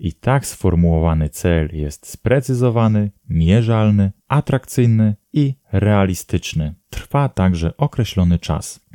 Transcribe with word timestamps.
I 0.00 0.12
tak 0.12 0.46
sformułowany 0.46 1.28
cel 1.28 1.68
jest 1.72 2.06
sprecyzowany, 2.06 3.10
mierzalny, 3.28 4.12
atrakcyjny 4.28 5.16
i 5.32 5.54
realistyczny. 5.72 6.74
Trwa 6.90 7.28
także 7.28 7.76
określony 7.76 8.38
czas. 8.38 8.88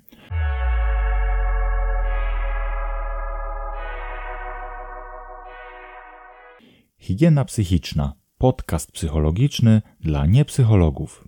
Higiena 6.97 7.45
psychiczna. 7.45 8.13
Podcast 8.37 8.91
psychologiczny 8.91 9.81
dla 9.99 10.25
niepsychologów. 10.25 11.27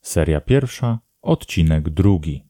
Seria 0.00 0.40
pierwsza, 0.40 0.98
odcinek 1.22 1.90
drugi. 1.90 2.49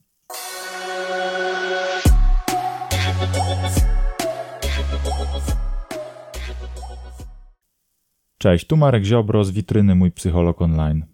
Cześć, 8.41 8.67
tu 8.67 8.77
Marek 8.77 9.03
Ziobro 9.03 9.43
z 9.43 9.51
witryny 9.51 9.95
Mój 9.95 10.11
Psycholog 10.11 10.61
Online. 10.61 11.05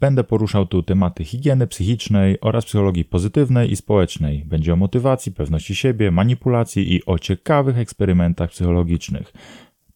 Będę 0.00 0.24
poruszał 0.24 0.66
tu 0.66 0.82
tematy 0.82 1.24
higieny 1.24 1.66
psychicznej 1.66 2.40
oraz 2.40 2.64
psychologii 2.64 3.04
pozytywnej 3.04 3.72
i 3.72 3.76
społecznej. 3.76 4.44
Będzie 4.44 4.72
o 4.72 4.76
motywacji, 4.76 5.32
pewności 5.32 5.74
siebie, 5.74 6.10
manipulacji 6.10 6.94
i 6.94 7.06
o 7.06 7.18
ciekawych 7.18 7.78
eksperymentach 7.78 8.50
psychologicznych. 8.50 9.32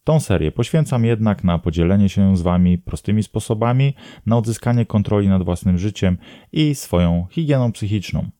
Tą 0.05 0.20
serię 0.20 0.52
poświęcam 0.52 1.05
jednak 1.05 1.45
na 1.45 1.59
podzielenie 1.59 2.09
się 2.09 2.37
z 2.37 2.42
Wami 2.42 2.78
prostymi 2.78 3.23
sposobami 3.23 3.95
na 4.27 4.36
odzyskanie 4.36 4.86
kontroli 4.86 5.28
nad 5.28 5.42
własnym 5.42 5.78
życiem 5.78 6.19
i 6.52 6.75
swoją 6.75 7.27
higieną 7.30 7.73
psychiczną. 7.73 8.30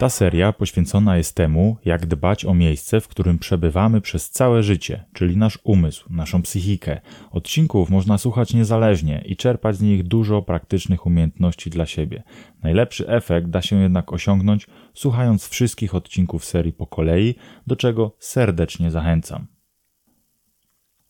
Ta 0.00 0.08
seria 0.08 0.52
poświęcona 0.52 1.16
jest 1.16 1.36
temu, 1.36 1.76
jak 1.84 2.06
dbać 2.06 2.44
o 2.44 2.54
miejsce, 2.54 3.00
w 3.00 3.08
którym 3.08 3.38
przebywamy 3.38 4.00
przez 4.00 4.30
całe 4.30 4.62
życie, 4.62 5.04
czyli 5.12 5.36
nasz 5.36 5.58
umysł, 5.64 6.06
naszą 6.10 6.42
psychikę. 6.42 7.00
Odcinków 7.30 7.90
można 7.90 8.18
słuchać 8.18 8.54
niezależnie 8.54 9.22
i 9.26 9.36
czerpać 9.36 9.76
z 9.76 9.80
nich 9.80 10.02
dużo 10.02 10.42
praktycznych 10.42 11.06
umiejętności 11.06 11.70
dla 11.70 11.86
siebie. 11.86 12.22
Najlepszy 12.62 13.08
efekt 13.08 13.46
da 13.46 13.62
się 13.62 13.80
jednak 13.80 14.12
osiągnąć 14.12 14.66
słuchając 14.94 15.48
wszystkich 15.48 15.94
odcinków 15.94 16.44
serii 16.44 16.72
po 16.72 16.86
kolei, 16.86 17.34
do 17.66 17.76
czego 17.76 18.16
serdecznie 18.18 18.90
zachęcam. 18.90 19.46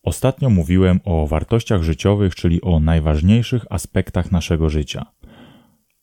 Ostatnio 0.02 0.50
mówiłem 0.50 1.00
o 1.05 1.27
wartościach 1.27 1.83
życiowych, 1.83 2.34
czyli 2.34 2.62
o 2.62 2.80
najważniejszych 2.80 3.66
aspektach 3.70 4.33
naszego 4.33 4.70
życia 4.70 5.06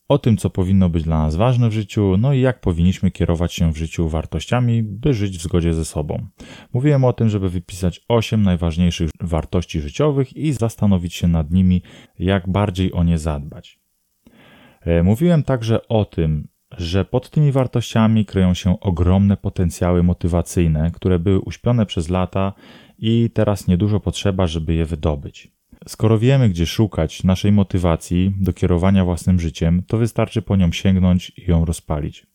o 0.10 0.18
tym, 0.18 0.38
co 0.38 0.50
powinno 0.50 0.90
być 0.90 1.04
dla 1.04 1.18
nas 1.18 1.36
ważne 1.36 1.70
w 1.70 1.74
życiu, 1.74 2.16
no 2.18 2.34
i 2.34 2.42
jak 2.42 2.62
powinniśmy 2.62 3.12
kierować 3.12 3.54
się 3.54 3.74
w 3.74 3.78
życiu 3.78 4.10
wartościami, 4.10 4.84
by 4.84 5.14
żyć 5.14 5.38
w 5.38 5.42
zgodzie 5.42 5.74
ze 5.74 5.86
sobą. 5.86 6.28
Mówiłem 6.74 7.06
o 7.06 7.14
tym, 7.14 7.30
żeby 7.30 7.50
wypisać 7.50 8.02
8 8.08 8.44
najważniejszych 8.44 9.10
wartości 9.22 9.82
życiowych 9.82 10.38
i 10.38 10.54
zastanowić 10.54 11.14
się 11.14 11.28
nad 11.28 11.52
nimi, 11.52 11.82
jak 12.20 12.50
bardziej 12.50 12.94
o 12.94 13.04
nie 13.04 13.18
zadbać. 13.18 13.80
E, 14.82 15.04
mówiłem 15.04 15.44
także 15.44 15.88
o 15.88 16.06
tym, 16.06 16.48
że 16.78 17.06
pod 17.06 17.30
tymi 17.30 17.52
wartościami 17.52 18.26
kryją 18.26 18.54
się 18.54 18.80
ogromne 18.80 19.38
potencjały 19.38 20.04
motywacyjne, 20.04 20.92
które 20.92 21.20
były 21.20 21.40
uśpione 21.40 21.86
przez 21.86 22.10
lata 22.10 22.54
i 23.00 23.30
teraz 23.34 23.68
niedużo 23.68 24.00
potrzeba, 24.00 24.48
żeby 24.48 24.74
je 24.74 24.86
wydobyć. 24.86 25.57
Skoro 25.88 26.20
wiemy, 26.20 26.50
gdzie 26.50 26.66
szukać 26.66 27.24
naszej 27.24 27.52
motywacji 27.52 28.34
do 28.40 28.54
kierowania 28.54 29.06
własnym 29.06 29.40
życiem, 29.40 29.84
to 29.88 29.98
wystarczy 29.98 30.42
po 30.42 30.56
nią 30.56 30.72
sięgnąć 30.72 31.32
i 31.38 31.52
ją 31.52 31.66
rozpalić. 31.66 32.28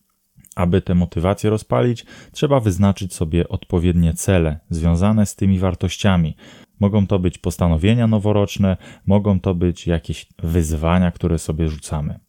Aby 0.56 0.83
tę 0.83 0.95
motywację 0.95 1.50
rozpalić, 1.50 2.05
trzeba 2.33 2.61
wyznaczyć 2.61 3.14
sobie 3.14 3.48
odpowiednie 3.48 4.14
cele 4.14 4.61
związane 4.70 5.27
z 5.27 5.36
tymi 5.36 5.58
wartościami. 5.58 6.36
Mogą 6.80 7.07
to 7.07 7.18
być 7.18 7.39
postanowienia 7.39 8.07
noworoczne, 8.07 8.77
mogą 9.07 9.40
to 9.40 9.55
być 9.55 9.86
jakieś 9.86 10.27
wyzwania, 10.42 11.11
które 11.11 11.39
sobie 11.39 11.69
rzucamy. 11.69 12.20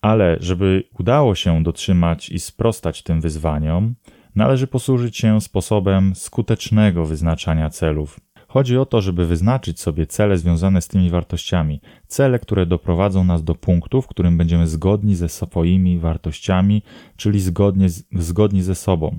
Ale 0.00 0.36
żeby 0.40 0.84
udało 0.98 1.34
się 1.34 1.62
dotrzymać 1.62 2.28
i 2.28 2.38
sprostać 2.38 3.02
tym 3.02 3.20
wyzwaniom, 3.20 3.94
należy 4.34 4.66
posłużyć 4.66 5.16
się 5.16 5.40
sposobem 5.40 6.14
skutecznego 6.14 7.04
wyznaczania 7.04 7.70
celów, 7.70 8.20
Chodzi 8.52 8.78
o 8.78 8.86
to, 8.86 9.00
żeby 9.00 9.26
wyznaczyć 9.26 9.80
sobie 9.80 10.06
cele 10.06 10.38
związane 10.38 10.82
z 10.82 10.88
tymi 10.88 11.10
wartościami, 11.10 11.80
cele, 12.06 12.38
które 12.38 12.66
doprowadzą 12.66 13.24
nas 13.24 13.44
do 13.44 13.54
punktu, 13.54 14.02
w 14.02 14.06
którym 14.06 14.38
będziemy 14.38 14.66
zgodni 14.66 15.14
ze 15.14 15.28
swoimi 15.28 15.98
wartościami, 15.98 16.82
czyli 17.16 17.40
zgodnie, 17.40 17.86
zgodni 18.12 18.62
ze 18.62 18.74
sobą. 18.74 19.18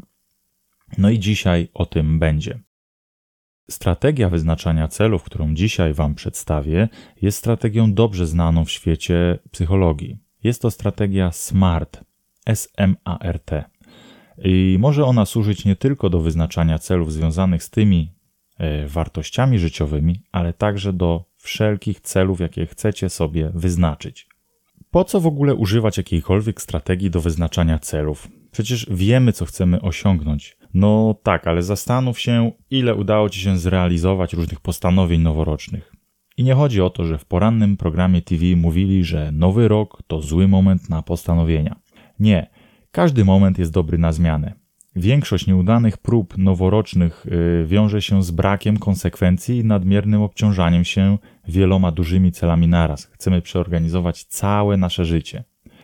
No 0.97 1.09
i 1.09 1.19
dzisiaj 1.19 1.67
o 1.73 1.85
tym 1.85 2.19
będzie. 2.19 2.59
Strategia 3.69 4.29
wyznaczania 4.29 4.87
celów, 4.87 5.23
którą 5.23 5.53
dzisiaj 5.53 5.93
Wam 5.93 6.15
przedstawię, 6.15 6.89
jest 7.21 7.37
strategią 7.37 7.93
dobrze 7.93 8.27
znaną 8.27 8.65
w 8.65 8.71
świecie 8.71 9.39
psychologii. 9.51 10.17
Jest 10.43 10.61
to 10.61 10.71
strategia 10.71 11.31
SMART, 11.31 12.03
S-M-A-R-T. 12.45 13.63
I 14.37 14.77
może 14.79 15.05
ona 15.05 15.25
służyć 15.25 15.65
nie 15.65 15.75
tylko 15.75 16.09
do 16.09 16.19
wyznaczania 16.19 16.79
celów 16.79 17.13
związanych 17.13 17.63
z 17.63 17.69
tymi 17.69 18.22
wartościami 18.87 19.59
życiowymi, 19.59 20.23
ale 20.31 20.53
także 20.53 20.93
do 20.93 21.25
wszelkich 21.37 21.99
celów, 21.99 22.39
jakie 22.39 22.65
chcecie 22.65 23.09
sobie 23.09 23.51
wyznaczyć. 23.53 24.27
Po 24.91 25.03
co 25.03 25.19
w 25.19 25.27
ogóle 25.27 25.55
używać 25.55 25.97
jakiejkolwiek 25.97 26.61
strategii 26.61 27.09
do 27.09 27.21
wyznaczania 27.21 27.79
celów? 27.79 28.27
Przecież 28.51 28.87
wiemy, 28.91 29.33
co 29.33 29.45
chcemy 29.45 29.81
osiągnąć. 29.81 30.57
No 30.73 31.15
tak, 31.23 31.47
ale 31.47 31.63
zastanów 31.63 32.19
się, 32.19 32.51
ile 32.69 32.95
udało 32.95 33.29
Ci 33.29 33.39
się 33.39 33.57
zrealizować 33.57 34.33
różnych 34.33 34.59
postanowień 34.59 35.21
noworocznych. 35.21 35.93
I 36.37 36.43
nie 36.43 36.53
chodzi 36.53 36.81
o 36.81 36.89
to, 36.89 37.05
że 37.05 37.17
w 37.17 37.25
porannym 37.25 37.77
programie 37.77 38.21
TV 38.21 38.43
mówili, 38.55 39.03
że 39.03 39.31
nowy 39.31 39.67
rok 39.67 40.03
to 40.07 40.21
zły 40.21 40.47
moment 40.47 40.89
na 40.89 41.01
postanowienia. 41.01 41.75
Nie, 42.19 42.49
każdy 42.91 43.25
moment 43.25 43.59
jest 43.59 43.71
dobry 43.71 43.97
na 43.97 44.11
zmianę. 44.11 44.62
Większość 44.95 45.47
nieudanych 45.47 45.97
prób 45.97 46.37
noworocznych 46.37 47.25
y, 47.25 47.65
wiąże 47.67 48.01
się 48.01 48.23
z 48.23 48.31
brakiem 48.31 48.77
konsekwencji 48.77 49.57
i 49.57 49.65
nadmiernym 49.65 50.21
obciążaniem 50.21 50.83
się 50.83 51.17
wieloma 51.47 51.91
dużymi 51.91 52.31
celami 52.31 52.67
naraz. 52.67 53.05
Chcemy 53.05 53.41
przeorganizować 53.41 54.23
całe 54.23 54.77
nasze 54.77 55.05
życie. 55.05 55.43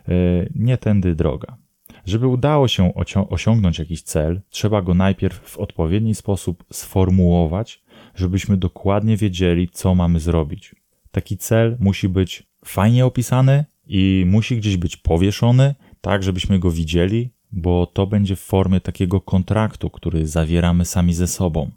Y, 0.10 0.52
nie 0.56 0.78
tędy 0.78 1.16
droga. 1.16 1.58
Żeby 2.06 2.28
udało 2.28 2.68
się 2.68 2.94
osiągnąć 3.30 3.80
jakiś 3.80 4.02
cel, 4.02 4.42
trzeba 4.50 4.82
go 4.82 4.94
najpierw 4.94 5.40
w 5.50 5.58
odpowiedni 5.58 6.16
sposób 6.16 6.64
sformułować, 6.74 7.82
żebyśmy 8.16 8.58
dokładnie 8.58 9.18
wiedzieli, 9.18 9.70
co 9.70 9.96
mamy 9.96 10.20
zrobić. 10.20 10.76
Taki 11.12 11.38
cel 11.38 11.78
musi 11.80 12.10
być 12.10 12.44
fajnie 12.66 13.06
opisany 13.06 13.66
i 13.88 14.24
musi 14.28 14.58
gdzieś 14.58 14.78
być 14.78 14.98
powieszony, 14.98 15.76
tak 16.02 16.24
żebyśmy 16.24 16.60
go 16.60 16.72
widzieli 16.72 17.30
bo 17.52 17.86
to 17.86 18.08
będzie 18.08 18.36
w 18.36 18.40
formie 18.40 18.82
takiego 18.82 19.22
kontraktu, 19.22 19.90
który 19.90 20.28
zawieramy 20.28 20.86
sami 20.86 21.14
ze 21.14 21.28
sobą. 21.28 21.72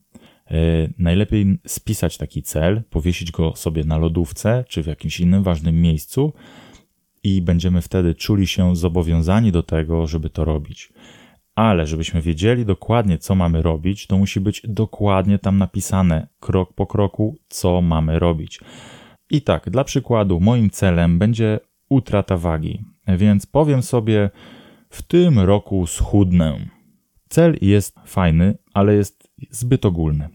E, 0.51 0.55
najlepiej 0.99 1.59
spisać 1.67 2.17
taki 2.17 2.43
cel, 2.43 2.83
powiesić 2.91 3.31
go 3.31 3.57
sobie 3.57 3.85
na 3.85 3.99
lodówce 3.99 4.65
czy 4.69 4.83
w 4.83 4.87
jakimś 4.87 5.21
innym 5.21 5.43
ważnym 5.43 5.83
miejscu 5.83 6.33
i 7.23 7.43
będziemy 7.43 7.81
wtedy 7.81 8.15
czuli 8.15 8.47
się 8.47 8.77
zobowiązani 8.77 9.53
do 9.53 9.63
tego, 9.63 10.07
żeby 10.07 10.31
to 10.31 10.45
robić. 10.45 10.93
Ale 11.55 11.87
żebyśmy 11.87 12.23
wiedzieli 12.23 12.67
dokładnie, 12.67 13.19
co 13.19 13.35
mamy 13.35 13.63
robić, 13.63 14.07
to 14.07 14.19
musi 14.19 14.41
być 14.41 14.63
dokładnie 14.65 15.39
tam 15.39 15.59
napisane, 15.59 16.29
krok 16.41 16.73
po 16.75 16.87
kroku, 16.87 17.37
co 17.49 17.81
mamy 17.81 18.19
robić. 18.19 18.61
I 19.31 19.43
tak, 19.43 19.71
dla 19.71 19.85
przykładu, 19.85 20.41
moim 20.41 20.71
celem 20.71 21.19
będzie 21.19 21.61
utrata 21.89 22.37
wagi. 22.37 22.85
Więc 23.09 23.47
powiem 23.47 23.83
sobie, 23.83 24.31
w 24.93 25.03
tym 25.03 25.39
roku 25.39 25.87
schudnę. 25.87 26.59
Cel 27.29 27.59
jest 27.61 27.95
fajny, 28.07 28.59
ale 28.75 28.95
jest 28.95 29.29
zbyt 29.51 29.87
ogólny. 29.87 30.29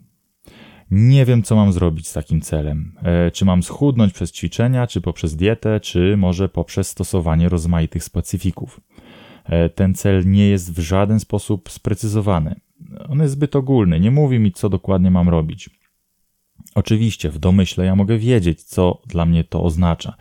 Nie 0.92 1.26
wiem, 1.26 1.44
co 1.44 1.56
mam 1.56 1.74
zrobić 1.74 2.08
z 2.08 2.14
takim 2.14 2.42
celem. 2.42 2.96
E, 3.04 3.32
czy 3.32 3.46
mam 3.46 3.64
schudnąć 3.64 4.14
przez 4.14 4.32
ćwiczenia, 4.32 4.88
czy 4.88 5.02
poprzez 5.02 5.36
dietę, 5.36 5.80
czy 5.80 6.18
może 6.18 6.50
poprzez 6.50 6.90
stosowanie 6.90 7.50
rozmaitych 7.50 8.04
specyfików. 8.04 8.82
E, 9.46 9.70
ten 9.70 9.94
cel 9.94 10.30
nie 10.32 10.50
jest 10.50 10.74
w 10.74 10.80
żaden 10.80 11.20
sposób 11.20 11.70
sprecyzowany. 11.72 12.56
On 13.10 13.20
jest 13.20 13.34
zbyt 13.34 13.56
ogólny, 13.56 14.00
nie 14.00 14.12
mówi 14.12 14.40
mi, 14.40 14.52
co 14.52 14.70
dokładnie 14.70 15.12
mam 15.12 15.30
robić. 15.30 15.70
Oczywiście, 16.76 17.30
w 17.30 17.40
domyśle 17.40 17.86
ja 17.86 17.96
mogę 17.96 18.18
wiedzieć, 18.18 18.64
co 18.64 19.02
dla 19.08 19.26
mnie 19.26 19.44
to 19.44 19.64
oznacza, 19.64 20.16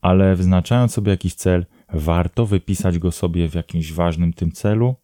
ale 0.00 0.36
wyznaczając 0.36 0.92
sobie 0.92 1.10
jakiś 1.10 1.34
cel, 1.34 1.66
warto 1.92 2.46
wypisać 2.46 2.98
go 2.98 3.10
sobie 3.12 3.48
w 3.48 3.54
jakimś 3.54 3.92
ważnym 3.92 4.32
tym 4.32 4.52
celu, 4.52 4.94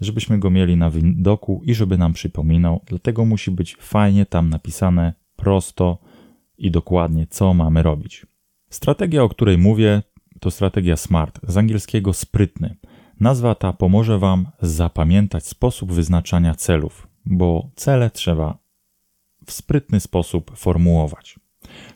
żebyśmy 0.00 0.38
go 0.38 0.50
mieli 0.50 0.76
na 0.76 0.90
widoku 0.90 1.62
i 1.64 1.74
żeby 1.74 1.98
nam 1.98 2.12
przypominał. 2.12 2.80
Dlatego 2.86 3.24
musi 3.24 3.50
być 3.50 3.76
fajnie 3.80 4.26
tam 4.26 4.50
napisane, 4.50 5.14
prosto 5.36 5.98
i 6.58 6.70
dokładnie, 6.70 7.26
co 7.26 7.54
mamy 7.54 7.82
robić. 7.82 8.26
Strategia, 8.70 9.22
o 9.22 9.28
której 9.28 9.58
mówię, 9.58 10.02
to 10.40 10.50
strategia 10.50 10.96
SMART, 10.96 11.40
z 11.42 11.56
angielskiego 11.56 12.12
sprytny. 12.12 12.76
Nazwa 13.20 13.54
ta 13.54 13.72
pomoże 13.72 14.18
Wam 14.18 14.46
zapamiętać 14.60 15.46
sposób 15.46 15.92
wyznaczania 15.92 16.54
celów, 16.54 17.08
bo 17.26 17.70
cele 17.76 18.10
trzeba 18.10 18.58
w 19.46 19.52
sprytny 19.52 20.00
sposób 20.00 20.56
formułować. 20.56 21.38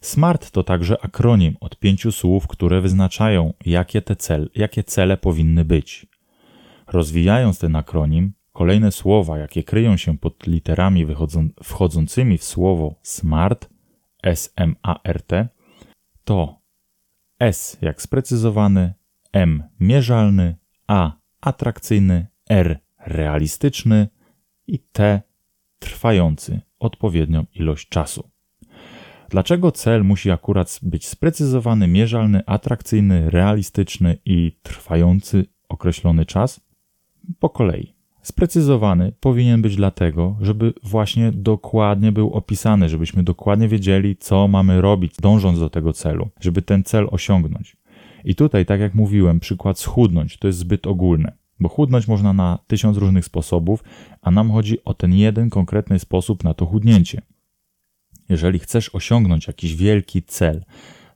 SMART 0.01 0.51
to 0.51 0.63
także 0.63 1.05
akronim 1.05 1.57
od 1.61 1.79
pięciu 1.79 2.13
słów, 2.13 2.47
które 2.47 2.81
wyznaczają, 2.81 3.53
jakie, 3.67 4.03
te 4.03 4.17
cel, 4.17 4.51
jakie 4.55 4.85
cele 4.85 5.17
powinny 5.17 5.65
być. 5.65 6.07
Rozwijając 6.87 7.59
ten 7.59 7.77
akronim, 7.77 8.33
kolejne 8.53 8.93
słowa, 8.93 9.39
jakie 9.39 9.63
kryją 9.65 9.97
się 9.97 10.19
pod 10.19 10.47
literami 10.47 11.07
wchodzącymi 11.63 12.39
w 12.39 12.45
słowo 12.45 12.95
SMART, 13.03 13.71
S-M-A-R-T, 14.23 15.49
to 16.25 16.61
S 17.41 17.79
jak 17.81 18.03
sprecyzowany, 18.03 18.95
M 19.33 19.63
mierzalny, 19.81 20.57
A 20.87 21.13
atrakcyjny, 21.41 22.27
R 22.51 22.79
realistyczny 23.07 24.09
i 24.67 24.79
T 24.79 25.23
trwający 25.79 26.61
odpowiednią 26.79 27.47
ilość 27.55 27.89
czasu. 27.89 28.31
Dlaczego 29.31 29.73
cel 29.73 30.05
musi 30.05 30.31
akurat 30.31 30.79
być 30.83 31.07
sprecyzowany, 31.07 31.89
mierzalny, 31.89 32.43
atrakcyjny, 32.47 33.31
realistyczny 33.31 34.19
i 34.25 34.53
trwający 34.63 35.45
określony 35.69 36.27
czas? 36.27 36.61
Po 37.39 37.51
kolei. 37.51 37.95
Sprecyzowany 38.23 39.13
powinien 39.21 39.63
być 39.63 39.77
dlatego, 39.77 40.37
żeby 40.41 40.75
właśnie 40.83 41.33
dokładnie 41.33 42.13
był 42.13 42.31
opisany, 42.31 42.89
żebyśmy 42.89 43.23
dokładnie 43.23 43.69
wiedzieli, 43.69 44.17
co 44.17 44.49
mamy 44.49 44.81
robić, 44.81 45.17
dążąc 45.17 45.59
do 45.59 45.71
tego 45.71 45.93
celu, 45.93 46.29
żeby 46.41 46.63
ten 46.63 46.85
cel 46.85 47.07
osiągnąć. 47.11 47.77
I 48.25 48.35
tutaj, 48.35 48.67
tak 48.67 48.81
jak 48.81 48.95
mówiłem, 48.95 49.41
przykład 49.41 49.79
schudnąć 49.79 50.39
to 50.39 50.47
jest 50.47 50.59
zbyt 50.59 50.87
ogólne, 50.87 51.33
bo 51.61 51.69
chudnąć 51.69 52.09
można 52.09 52.33
na 52.33 52.59
tysiąc 52.67 52.97
różnych 52.97 53.25
sposobów, 53.25 53.85
a 54.23 54.31
nam 54.31 54.51
chodzi 54.51 54.85
o 54.85 54.95
ten 54.95 55.15
jeden 55.15 55.51
konkretny 55.51 55.99
sposób 55.99 56.45
na 56.45 56.55
to 56.55 56.67
chudnięcie. 56.67 57.23
Jeżeli 58.29 58.59
chcesz 58.59 58.95
osiągnąć 58.95 59.47
jakiś 59.47 59.77
wielki 59.77 60.23
cel, 60.23 60.65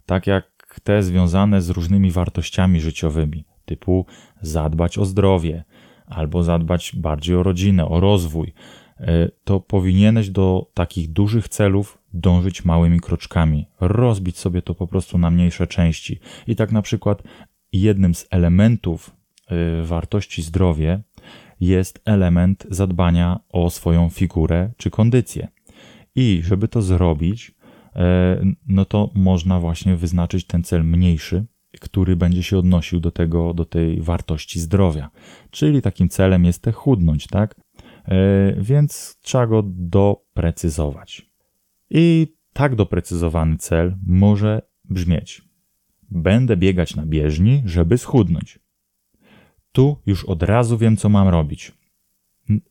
tak 0.06 0.26
jak 0.26 0.80
te 0.82 1.02
związane 1.02 1.62
z 1.62 1.70
różnymi 1.70 2.10
wartościami 2.10 2.80
życiowymi, 2.80 3.44
typu 3.64 4.06
zadbać 4.40 4.98
o 4.98 5.04
zdrowie, 5.04 5.64
albo 6.06 6.42
zadbać 6.42 6.92
bardziej 6.96 7.36
o 7.36 7.42
rodzinę, 7.42 7.88
o 7.88 8.00
rozwój, 8.00 8.52
e, 9.00 9.28
to 9.44 9.60
powinieneś 9.60 10.30
do 10.30 10.70
takich 10.74 11.12
dużych 11.12 11.48
celów 11.48 11.98
dążyć 12.14 12.64
małymi 12.64 13.00
kroczkami, 13.00 13.66
rozbić 13.80 14.38
sobie 14.38 14.62
to 14.62 14.74
po 14.74 14.86
prostu 14.86 15.18
na 15.18 15.30
mniejsze 15.30 15.66
części. 15.66 16.20
I 16.46 16.56
tak 16.56 16.72
na 16.72 16.82
przykład 16.82 17.22
jednym 17.72 18.14
z 18.14 18.26
elementów 18.30 19.10
e, 19.46 19.82
wartości 19.82 20.42
zdrowie 20.42 21.00
jest 21.60 22.02
element 22.04 22.66
zadbania 22.70 23.40
o 23.48 23.70
swoją 23.70 24.08
figurę 24.08 24.70
czy 24.76 24.90
kondycję. 24.90 25.48
I 26.14 26.40
żeby 26.44 26.68
to 26.68 26.82
zrobić, 26.82 27.54
e, 27.96 28.44
no 28.66 28.84
to 28.84 29.10
można 29.14 29.60
właśnie 29.60 29.96
wyznaczyć 29.96 30.44
ten 30.44 30.62
cel 30.62 30.84
mniejszy, 30.84 31.44
który 31.80 32.16
będzie 32.16 32.42
się 32.42 32.58
odnosił 32.58 33.00
do 33.00 33.10
tego, 33.10 33.54
do 33.54 33.64
tej 33.64 34.00
wartości 34.00 34.60
zdrowia. 34.60 35.10
Czyli 35.50 35.82
takim 35.82 36.08
celem 36.08 36.44
jest 36.44 36.62
te 36.62 36.72
chudnąć, 36.72 37.26
tak? 37.26 37.54
E, 38.04 38.54
więc 38.58 39.18
trzeba 39.22 39.46
go 39.46 39.62
doprecyzować. 39.66 41.32
I 41.90 42.26
tak 42.52 42.74
doprecyzowany 42.74 43.56
cel 43.56 43.96
może 44.06 44.62
brzmieć: 44.84 45.42
Będę 46.10 46.56
biegać 46.56 46.96
na 46.96 47.06
bieżni, 47.06 47.62
żeby 47.66 47.98
schudnąć. 47.98 48.58
Tu 49.72 49.96
już 50.06 50.24
od 50.24 50.42
razu 50.42 50.78
wiem, 50.78 50.96
co 50.96 51.08
mam 51.08 51.28
robić. 51.28 51.72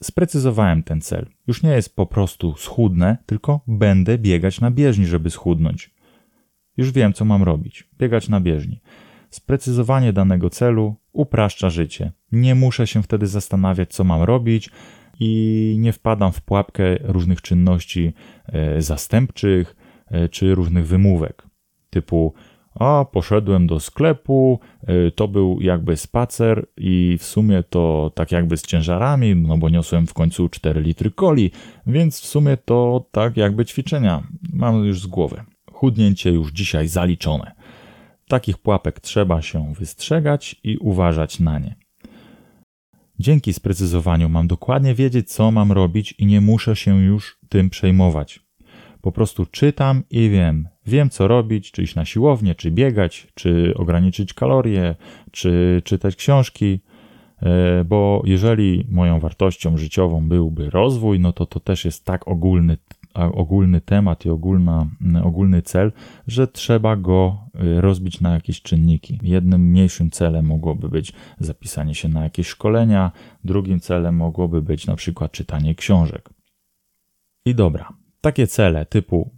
Sprecyzowałem 0.04 0.84
ten 0.84 1.02
cel. 1.02 1.26
Już 1.48 1.64
nie 1.64 1.70
jest 1.70 1.96
po 1.96 2.06
prostu 2.06 2.56
schudnę, 2.58 3.18
tylko 3.26 3.62
będę 3.68 4.18
biegać 4.18 4.62
na 4.62 4.72
bieżni, 4.72 5.06
żeby 5.06 5.30
schudnąć. 5.30 5.94
Już 6.78 6.92
wiem, 6.92 7.14
co 7.14 7.26
mam 7.26 7.44
robić. 7.44 7.90
Biegać 7.98 8.30
na 8.30 8.42
bieżni. 8.42 8.82
Sprecyzowanie 9.30 10.14
danego 10.14 10.50
celu 10.50 10.96
upraszcza 11.12 11.70
życie. 11.70 12.12
Nie 12.32 12.56
muszę 12.56 12.88
się 12.88 13.04
wtedy 13.04 13.28
zastanawiać, 13.28 13.94
co 13.94 14.04
mam 14.04 14.22
robić 14.22 14.70
i 15.20 15.76
nie 15.80 15.94
wpadam 15.94 16.32
w 16.32 16.42
pułapkę 16.42 16.98
różnych 17.02 17.42
czynności 17.42 18.14
e, 18.46 18.82
zastępczych 18.82 19.76
e, 20.08 20.30
czy 20.30 20.56
różnych 20.56 20.88
wymówek. 20.88 21.44
Typu, 21.90 22.34
a 22.80 23.06
poszedłem 23.12 23.68
do 23.68 23.80
sklepu, 23.80 24.60
e, 24.88 25.12
to 25.12 25.28
był 25.28 25.62
jakby 25.62 25.98
spacer 25.98 26.66
i 26.78 27.18
w 27.20 27.24
sumie 27.24 27.64
to 27.64 28.12
tak 28.16 28.32
jakby 28.32 28.58
z 28.58 28.62
ciężarami, 28.62 29.36
no 29.36 29.58
bo 29.58 29.70
niosłem 29.70 30.08
w 30.08 30.14
końcu 30.14 30.50
4 30.50 30.82
litry 30.82 31.12
coli, 31.12 31.52
więc 31.88 32.22
w 32.22 32.26
sumie 32.26 32.58
to 32.58 33.06
tak 33.12 33.38
jakby 33.38 33.66
ćwiczenia. 33.66 34.24
Mam 34.54 34.86
już 34.86 35.02
z 35.02 35.08
głowy 35.08 35.44
chudnięcie 35.82 36.32
już 36.32 36.52
dzisiaj 36.52 36.88
zaliczone. 36.88 37.52
Takich 38.28 38.58
pułapek 38.58 39.00
trzeba 39.00 39.42
się 39.42 39.74
wystrzegać 39.74 40.56
i 40.64 40.78
uważać 40.78 41.40
na 41.40 41.60
nie. 41.60 41.76
Dzięki 43.20 43.54
sprecyzowaniu 43.54 44.30
mam 44.30 44.48
dokładnie 44.48 44.96
wiedzieć, 44.96 45.32
co 45.32 45.52
mam 45.52 45.72
robić 45.72 46.12
i 46.18 46.26
nie 46.26 46.42
muszę 46.42 46.76
się 46.76 46.98
już 47.04 47.38
tym 47.50 47.70
przejmować. 47.70 48.40
Po 49.02 49.12
prostu 49.12 49.46
czytam 49.46 50.04
i 50.10 50.30
wiem. 50.30 50.68
Wiem, 50.86 51.10
co 51.10 51.28
robić, 51.28 51.72
czy 51.72 51.84
iść 51.84 51.96
na 51.96 52.06
siłownię, 52.06 52.56
czy 52.56 52.72
biegać, 52.72 53.28
czy 53.34 53.74
ograniczyć 53.76 54.34
kalorie, 54.34 54.96
czy 55.32 55.82
czytać 55.86 56.16
książki. 56.16 56.80
E, 57.42 57.84
bo 57.84 58.22
jeżeli 58.26 58.88
moją 58.90 59.20
wartością 59.20 59.78
życiową 59.78 60.28
byłby 60.28 60.70
rozwój, 60.70 61.20
no 61.20 61.34
to 61.34 61.46
to 61.46 61.60
też 61.60 61.86
jest 61.86 62.06
tak 62.06 62.28
ogólny 62.28 62.78
ogólny 63.14 63.82
temat 63.82 64.26
i 64.26 64.30
ogólna, 64.30 64.88
ogólny 65.24 65.62
cel, 65.62 65.92
że 66.28 66.48
trzeba 66.48 66.96
go 66.96 67.38
y, 67.78 67.82
rozbić 67.82 68.22
na 68.22 68.34
jakieś 68.34 68.62
czynniki. 68.62 69.20
Jednym 69.22 69.62
mniejszym 69.62 70.12
celem 70.12 70.46
mogłoby 70.46 70.90
być 70.90 71.14
zapisanie 71.40 71.96
się 71.96 72.10
na 72.10 72.24
jakieś 72.24 72.48
szkolenia, 72.48 73.12
drugim 73.44 73.80
celem 73.80 74.16
mogłoby 74.16 74.62
być 74.62 74.88
na 74.88 74.96
przykład 74.96 75.32
czytanie 75.32 75.76
książek. 75.76 76.30
I 77.46 77.56
dobra, 77.56 77.94
takie 78.22 78.48
cele 78.48 78.86
typu 78.86 79.32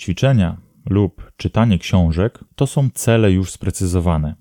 ćwiczenia 0.00 0.56
lub 0.90 1.32
czytanie 1.36 1.78
książek 1.78 2.44
to 2.54 2.66
są 2.66 2.90
cele 2.94 3.32
już 3.32 3.50
sprecyzowane, 3.50 4.34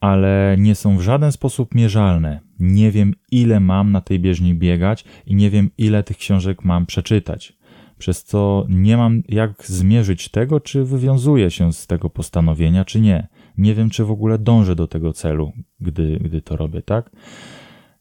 ale 0.00 0.56
nie 0.58 0.74
są 0.74 0.96
w 0.96 1.02
żaden 1.02 1.32
sposób 1.32 1.74
mierzalne. 1.74 2.40
Nie 2.60 2.90
wiem, 2.90 3.14
ile 3.30 3.60
mam 3.60 3.92
na 3.92 4.00
tej 4.00 4.20
bieżni 4.20 4.54
biegać 4.54 5.04
i 5.26 5.34
nie 5.34 5.50
wiem, 5.50 5.70
ile 5.78 6.02
tych 6.02 6.16
książek 6.16 6.64
mam 6.64 6.86
przeczytać 6.86 7.56
przez 8.02 8.24
co 8.24 8.66
nie 8.68 8.96
mam 8.96 9.22
jak 9.28 9.66
zmierzyć 9.66 10.28
tego, 10.28 10.60
czy 10.60 10.84
wywiązuję 10.84 11.50
się 11.50 11.72
z 11.72 11.86
tego 11.86 12.10
postanowienia, 12.10 12.84
czy 12.84 13.00
nie. 13.00 13.28
Nie 13.58 13.74
wiem, 13.74 13.90
czy 13.90 14.04
w 14.04 14.10
ogóle 14.10 14.38
dążę 14.38 14.76
do 14.76 14.86
tego 14.86 15.12
celu, 15.12 15.52
gdy, 15.80 16.18
gdy 16.24 16.42
to 16.42 16.56
robię, 16.56 16.82
tak? 16.82 17.10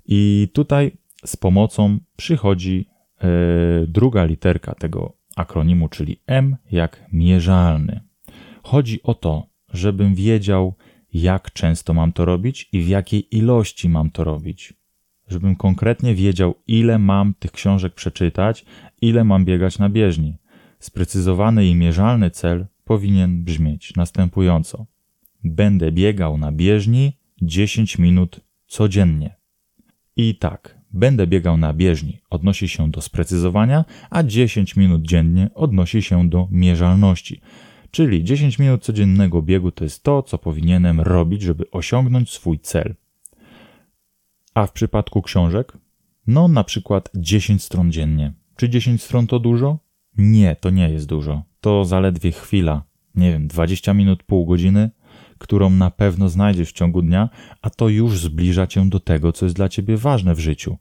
I 0.06 0.50
tutaj 0.54 0.92
z 1.26 1.36
pomocą 1.36 2.00
przychodzi 2.16 2.90
yy, 3.24 3.88
druga 3.88 4.26
literka 4.26 4.76
tego 4.76 5.18
akronimu, 5.36 5.90
czyli 5.90 6.18
M 6.28 6.58
jak 6.72 7.06
mierzalny. 7.12 8.02
Chodzi 8.64 9.04
o 9.04 9.14
to, 9.14 9.48
żebym 9.74 10.16
wiedział, 10.16 10.74
jak 11.14 11.54
często 11.54 11.94
mam 11.94 12.14
to 12.14 12.26
robić 12.26 12.70
i 12.72 12.82
w 12.82 12.88
jakiej 12.88 13.38
ilości 13.38 13.90
mam 13.90 14.10
to 14.10 14.24
robić 14.24 14.74
żebym 15.32 15.56
konkretnie 15.56 16.16
wiedział, 16.16 16.56
ile 16.68 17.00
mam 17.00 17.34
tych 17.34 17.52
książek 17.52 17.94
przeczytać, 17.94 18.66
ile 19.02 19.24
mam 19.24 19.46
biegać 19.46 19.80
na 19.80 19.90
bieżni. 19.90 20.38
Sprecyzowany 20.80 21.68
i 21.68 21.76
mierzalny 21.76 22.32
cel 22.32 22.66
powinien 22.84 23.44
brzmieć 23.44 23.96
następująco: 23.96 24.86
Będę 25.44 25.92
biegał 25.92 26.38
na 26.38 26.52
bieżni 26.52 27.18
10 27.42 27.98
minut 27.98 28.40
codziennie. 28.68 29.36
I 30.16 30.36
tak, 30.36 30.81
będę 30.94 31.28
biegał 31.28 31.58
na 31.58 31.74
bieżni 31.74 32.22
odnosi 32.30 32.70
się 32.70 32.92
do 32.92 33.02
sprecyzowania, 33.02 33.86
a 34.10 34.24
10 34.24 34.76
minut 34.76 35.02
dziennie 35.02 35.50
odnosi 35.56 36.02
się 36.02 36.30
do 36.30 36.48
mierzalności. 36.52 37.42
Czyli 37.92 38.24
10 38.24 38.60
minut 38.60 38.84
codziennego 38.84 39.42
biegu 39.42 39.72
to 39.72 39.84
jest 39.84 40.04
to, 40.04 40.24
co 40.24 40.38
powinienem 40.38 41.02
robić, 41.02 41.42
żeby 41.42 41.72
osiągnąć 41.72 42.30
swój 42.30 42.60
cel. 42.60 42.96
A 44.54 44.66
w 44.68 44.72
przypadku 44.72 45.22
książek? 45.22 45.78
No, 46.28 46.48
na 46.48 46.64
przykład 46.64 47.10
10 47.16 47.64
stron 47.64 47.92
dziennie. 47.92 48.34
Czy 48.56 48.70
10 48.70 49.04
stron 49.04 49.28
to 49.28 49.40
dużo? 49.40 49.80
Nie, 50.18 50.56
to 50.56 50.70
nie 50.70 50.90
jest 50.90 51.06
dużo. 51.06 51.44
To 51.62 51.86
zaledwie 51.86 52.32
chwila, 52.32 52.84
nie 53.16 53.32
wiem, 53.32 53.48
20 53.48 53.94
minut, 53.94 54.24
pół 54.24 54.46
godziny, 54.46 54.90
którą 55.42 55.70
na 55.70 55.92
pewno 55.92 56.30
znajdziesz 56.30 56.70
w 56.70 56.74
ciągu 56.74 57.02
dnia, 57.02 57.30
a 57.62 57.70
to 57.70 57.90
już 57.90 58.20
zbliża 58.20 58.68
cię 58.68 58.90
do 58.90 59.00
tego, 59.00 59.32
co 59.32 59.46
jest 59.46 59.56
dla 59.56 59.70
ciebie 59.70 59.98
ważne 59.98 60.36
w 60.36 60.40
życiu. 60.40 60.78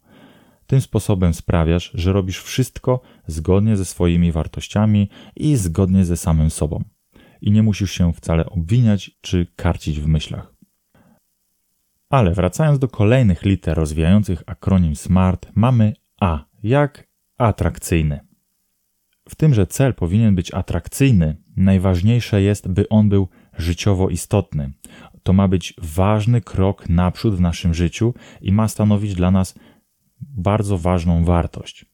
Tym 0.67 0.81
sposobem 0.81 1.33
sprawiasz, 1.33 1.91
że 1.93 2.13
robisz 2.13 2.39
wszystko 2.39 3.01
zgodnie 3.27 3.77
ze 3.77 3.85
swoimi 3.85 4.31
wartościami 4.31 5.09
i 5.35 5.55
zgodnie 5.55 6.05
ze 6.05 6.17
samym 6.17 6.49
sobą. 6.49 6.83
I 7.41 7.51
nie 7.51 7.63
musisz 7.63 7.91
się 7.91 8.13
wcale 8.13 8.45
obwiniać 8.45 9.11
czy 9.21 9.47
karcić 9.55 9.99
w 9.99 10.07
myślach. 10.07 10.53
Ale 12.09 12.33
wracając 12.33 12.79
do 12.79 12.87
kolejnych 12.87 13.43
liter 13.43 13.77
rozwijających 13.77 14.43
akronim 14.45 14.95
SMART, 14.95 15.51
mamy 15.55 15.93
A, 16.19 16.45
jak 16.63 17.07
atrakcyjny. 17.37 18.19
W 19.29 19.35
tym, 19.35 19.53
że 19.53 19.67
cel 19.67 19.93
powinien 19.93 20.35
być 20.35 20.53
atrakcyjny, 20.53 21.37
najważniejsze 21.57 22.41
jest, 22.41 22.67
by 22.67 22.89
on 22.89 23.09
był 23.09 23.27
życiowo 23.61 24.09
istotny. 24.09 24.71
To 25.23 25.33
ma 25.33 25.47
być 25.47 25.73
ważny 25.77 26.41
krok 26.41 26.89
naprzód 26.89 27.35
w 27.35 27.41
naszym 27.41 27.73
życiu 27.73 28.13
i 28.41 28.51
ma 28.51 28.67
stanowić 28.67 29.15
dla 29.15 29.31
nas 29.31 29.55
bardzo 30.21 30.77
ważną 30.77 31.25
wartość. 31.25 31.85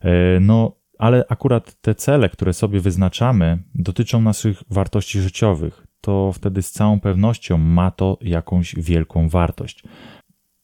E, 0.00 0.40
no, 0.40 0.76
ale 0.98 1.24
akurat 1.28 1.80
te 1.80 1.94
cele, 1.94 2.28
które 2.28 2.52
sobie 2.52 2.80
wyznaczamy, 2.80 3.62
dotyczą 3.74 4.20
naszych 4.20 4.62
wartości 4.70 5.20
życiowych. 5.20 5.86
To 6.00 6.32
wtedy 6.32 6.62
z 6.62 6.70
całą 6.70 7.00
pewnością 7.00 7.58
ma 7.58 7.90
to 7.90 8.18
jakąś 8.20 8.74
wielką 8.74 9.28
wartość 9.28 9.84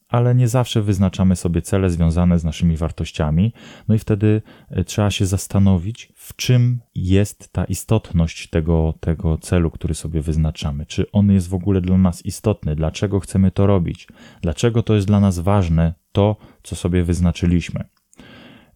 ale 0.08 0.34
nie 0.34 0.48
zawsze 0.48 0.82
wyznaczamy 0.82 1.36
sobie 1.36 1.62
cele 1.62 1.90
związane 1.90 2.38
z 2.38 2.44
naszymi 2.44 2.76
wartościami. 2.76 3.52
No 3.88 3.94
i 3.94 3.98
wtedy 3.98 4.42
e, 4.70 4.84
trzeba 4.84 5.10
się 5.10 5.26
zastanowić, 5.26 6.12
w 6.16 6.36
czym 6.36 6.80
jest 6.94 7.52
ta 7.52 7.64
istotność 7.64 8.50
tego, 8.50 8.94
tego 9.00 9.38
celu, 9.38 9.70
który 9.70 9.94
sobie 9.94 10.22
wyznaczamy. 10.22 10.86
Czy 10.86 11.10
on 11.12 11.30
jest 11.30 11.48
w 11.48 11.54
ogóle 11.54 11.80
dla 11.80 11.98
nas 11.98 12.26
istotny? 12.26 12.76
Dlaczego 12.76 13.20
chcemy 13.20 13.50
to 13.50 13.66
robić? 13.66 14.08
Dlaczego 14.42 14.82
to 14.82 14.94
jest 14.94 15.06
dla 15.06 15.20
nas 15.20 15.38
ważne, 15.38 15.94
to, 16.12 16.36
co 16.62 16.76
sobie 16.76 17.04
wyznaczyliśmy? 17.04 17.84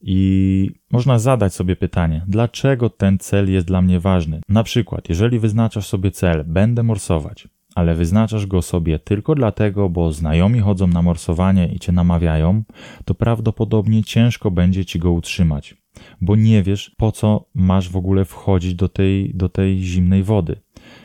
I 0.04 0.70
można 0.92 1.18
zadać 1.18 1.54
sobie 1.54 1.76
pytanie, 1.76 2.24
dlaczego 2.28 2.90
ten 2.90 3.18
cel 3.18 3.52
jest 3.52 3.66
dla 3.66 3.82
mnie 3.82 4.00
ważny? 4.00 4.40
Na 4.48 4.62
przykład, 4.62 5.08
jeżeli 5.08 5.38
wyznaczasz 5.38 5.86
sobie 5.86 6.10
cel, 6.10 6.44
będę 6.46 6.82
morsować, 6.82 7.48
ale 7.74 7.94
wyznaczasz 7.94 8.46
go 8.46 8.62
sobie 8.62 8.98
tylko 8.98 9.34
dlatego, 9.34 9.88
bo 9.88 10.12
znajomi 10.12 10.60
chodzą 10.60 10.86
na 10.86 11.02
morsowanie 11.02 11.66
i 11.66 11.78
cię 11.78 11.92
namawiają, 11.92 12.62
to 13.04 13.14
prawdopodobnie 13.14 14.04
ciężko 14.04 14.50
będzie 14.50 14.84
ci 14.84 14.98
go 14.98 15.12
utrzymać, 15.12 15.76
bo 16.20 16.36
nie 16.36 16.62
wiesz, 16.62 16.94
po 16.96 17.12
co 17.12 17.44
masz 17.54 17.88
w 17.88 17.96
ogóle 17.96 18.24
wchodzić 18.24 18.74
do 18.74 18.88
tej, 18.88 19.34
do 19.34 19.48
tej 19.48 19.80
zimnej 19.80 20.22
wody. 20.22 20.56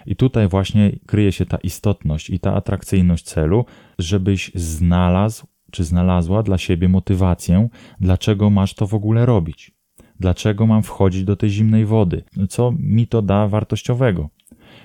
I 0.05 0.15
tutaj 0.15 0.47
właśnie 0.47 0.91
kryje 1.05 1.31
się 1.31 1.45
ta 1.45 1.57
istotność 1.57 2.29
i 2.29 2.39
ta 2.39 2.53
atrakcyjność 2.53 3.25
celu, 3.25 3.65
żebyś 3.99 4.51
znalazł 4.55 5.47
czy 5.71 5.83
znalazła 5.83 6.43
dla 6.43 6.57
siebie 6.57 6.89
motywację, 6.89 7.69
dlaczego 7.99 8.49
masz 8.49 8.73
to 8.73 8.87
w 8.87 8.93
ogóle 8.93 9.25
robić. 9.25 9.71
Dlaczego 10.19 10.67
mam 10.67 10.83
wchodzić 10.83 11.23
do 11.23 11.35
tej 11.35 11.49
zimnej 11.49 11.85
wody? 11.85 12.23
Co 12.49 12.73
mi 12.79 13.07
to 13.07 13.21
da 13.21 13.47
wartościowego? 13.47 14.29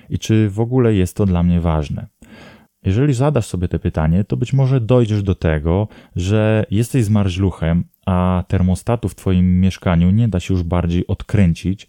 I 0.09 0.19
czy 0.19 0.49
w 0.49 0.59
ogóle 0.59 0.93
jest 0.93 1.15
to 1.15 1.25
dla 1.25 1.43
mnie 1.43 1.61
ważne. 1.61 2.07
Jeżeli 2.85 3.13
zadasz 3.13 3.45
sobie 3.45 3.67
te 3.67 3.79
pytanie, 3.79 4.23
to 4.23 4.37
być 4.37 4.53
może 4.53 4.81
dojdziesz 4.81 5.23
do 5.23 5.35
tego, 5.35 5.87
że 6.15 6.65
jesteś 6.71 7.03
zmarzluchem, 7.03 7.83
a 8.05 8.43
termostatu 8.47 9.09
w 9.09 9.15
Twoim 9.15 9.61
mieszkaniu 9.61 10.11
nie 10.11 10.27
da 10.27 10.39
się 10.39 10.53
już 10.53 10.63
bardziej 10.63 11.07
odkręcić 11.07 11.87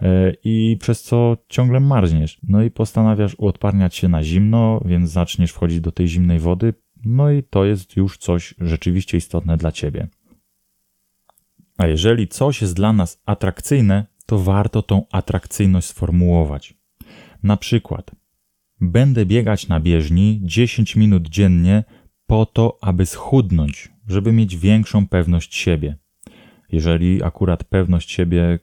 e, 0.00 0.32
i 0.44 0.76
przez 0.80 1.02
co 1.02 1.36
ciągle 1.48 1.80
marzniesz. 1.80 2.40
No 2.48 2.62
i 2.62 2.70
postanawiasz 2.70 3.34
uodparniać 3.38 3.94
się 3.94 4.08
na 4.08 4.22
zimno, 4.22 4.80
więc 4.84 5.10
zaczniesz 5.10 5.52
wchodzić 5.52 5.80
do 5.80 5.92
tej 5.92 6.08
zimnej 6.08 6.38
wody, 6.38 6.74
no 7.04 7.30
i 7.30 7.42
to 7.42 7.64
jest 7.64 7.96
już 7.96 8.18
coś 8.18 8.54
rzeczywiście 8.60 9.16
istotne 9.16 9.56
dla 9.56 9.72
Ciebie. 9.72 10.08
A 11.78 11.86
jeżeli 11.86 12.28
coś 12.28 12.62
jest 12.62 12.76
dla 12.76 12.92
nas 12.92 13.22
atrakcyjne, 13.26 14.06
to 14.26 14.38
warto 14.38 14.82
tą 14.82 15.06
atrakcyjność 15.12 15.86
sformułować. 15.86 16.74
Na 17.42 17.56
przykład, 17.56 18.10
będę 18.80 19.26
biegać 19.26 19.68
na 19.68 19.80
bieżni 19.80 20.40
10 20.42 20.96
minut 20.96 21.28
dziennie 21.28 21.84
po 22.26 22.46
to, 22.46 22.78
aby 22.80 23.06
schudnąć, 23.06 23.92
żeby 24.08 24.32
mieć 24.32 24.56
większą 24.56 25.08
pewność 25.08 25.54
siebie. 25.54 25.96
Jeżeli 26.72 27.22
akurat 27.22 27.64
pewność 27.64 28.10
siebie 28.10 28.58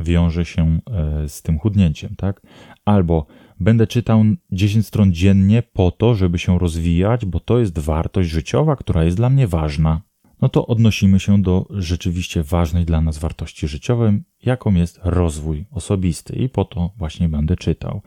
wiąże 0.00 0.44
się 0.44 0.80
e, 0.90 1.28
z 1.28 1.42
tym 1.42 1.58
chudnięciem, 1.58 2.16
tak? 2.16 2.42
Albo 2.84 3.26
będę 3.60 3.86
czytał 3.86 4.24
10 4.52 4.86
stron 4.86 5.12
dziennie 5.12 5.62
po 5.62 5.90
to, 5.90 6.14
żeby 6.14 6.38
się 6.38 6.58
rozwijać, 6.58 7.24
bo 7.24 7.40
to 7.40 7.58
jest 7.58 7.78
wartość 7.78 8.28
życiowa, 8.28 8.76
która 8.76 9.04
jest 9.04 9.16
dla 9.16 9.30
mnie 9.30 9.48
ważna. 9.48 10.00
No 10.42 10.48
to 10.48 10.66
odnosimy 10.66 11.20
się 11.20 11.42
do 11.42 11.66
rzeczywiście 11.70 12.42
ważnej 12.42 12.84
dla 12.84 13.00
nas 13.00 13.18
wartości 13.18 13.68
życiowej, 13.68 14.22
jaką 14.42 14.74
jest 14.74 15.00
rozwój 15.02 15.66
osobisty, 15.70 16.36
i 16.36 16.48
po 16.48 16.64
to 16.64 16.90
właśnie 16.96 17.28
będę 17.28 17.56
czytał. 17.56 18.02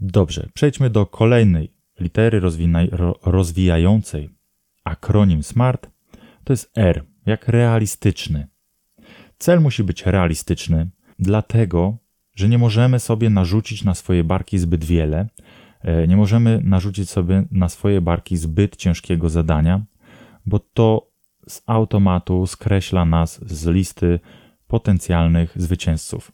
Dobrze, 0.00 0.48
przejdźmy 0.54 0.90
do 0.90 1.06
kolejnej 1.06 1.72
litery 2.00 2.40
rozwijającej 3.22 4.30
akronim 4.84 5.42
SMART. 5.42 5.90
To 6.44 6.52
jest 6.52 6.72
R, 6.76 7.04
jak 7.26 7.48
realistyczny. 7.48 8.48
Cel 9.38 9.60
musi 9.60 9.84
być 9.84 10.06
realistyczny, 10.06 10.90
dlatego, 11.18 11.96
że 12.34 12.48
nie 12.48 12.58
możemy 12.58 13.00
sobie 13.00 13.30
narzucić 13.30 13.84
na 13.84 13.94
swoje 13.94 14.24
barki 14.24 14.58
zbyt 14.58 14.84
wiele, 14.84 15.28
e, 15.82 16.06
nie 16.06 16.16
możemy 16.16 16.60
narzucić 16.64 17.10
sobie 17.10 17.44
na 17.50 17.68
swoje 17.68 18.00
barki 18.00 18.36
zbyt 18.36 18.76
ciężkiego 18.76 19.28
zadania, 19.28 19.84
bo 20.46 20.58
to 20.58 21.10
z 21.48 21.62
automatu 21.66 22.46
skreśla 22.46 23.04
nas 23.04 23.40
z 23.46 23.66
listy 23.66 24.20
potencjalnych 24.66 25.52
zwycięzców. 25.56 26.32